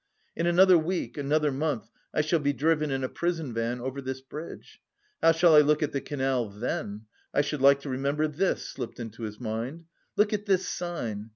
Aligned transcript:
"In 0.35 0.47
another 0.47 0.79
week, 0.79 1.15
another 1.15 1.51
month 1.51 1.87
I 2.11 2.21
shall 2.21 2.39
be 2.39 2.53
driven 2.53 2.89
in 2.89 3.03
a 3.03 3.07
prison 3.07 3.53
van 3.53 3.79
over 3.79 4.01
this 4.01 4.19
bridge, 4.19 4.81
how 5.21 5.31
shall 5.31 5.53
I 5.55 5.59
look 5.59 5.83
at 5.83 5.91
the 5.91 6.01
canal 6.01 6.49
then? 6.49 7.01
I 7.35 7.41
should 7.41 7.61
like 7.61 7.81
to 7.81 7.89
remember 7.89 8.27
this!" 8.27 8.67
slipped 8.67 8.99
into 8.99 9.21
his 9.21 9.39
mind. 9.39 9.85
"Look 10.15 10.33
at 10.33 10.47
this 10.47 10.67
sign! 10.67 11.29